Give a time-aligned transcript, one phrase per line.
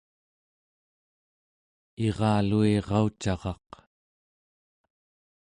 [2.05, 3.67] iraluiraucaraq